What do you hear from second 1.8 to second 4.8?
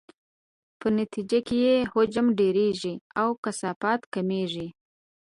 حجم ډیریږي او کثافت کمیږي.